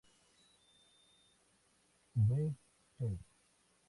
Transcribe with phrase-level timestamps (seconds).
[2.15, 2.55] V;
[2.97, 3.19] Ses.